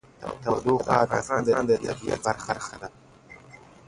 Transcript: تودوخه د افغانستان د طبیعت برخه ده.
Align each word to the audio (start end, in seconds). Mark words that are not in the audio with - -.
تودوخه 0.43 0.97
د 1.09 1.13
افغانستان 1.17 1.61
د 1.65 1.69
طبیعت 1.91 2.37
برخه 2.47 2.75
ده. 2.81 2.89